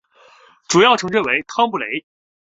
[0.67, 2.03] 主要城镇为康布雷。